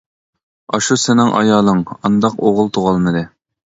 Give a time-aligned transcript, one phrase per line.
[0.77, 3.23] ئاشۇ سېنىڭ ئايالىڭ ئانداق ئوغۇل تۇغالمىدى.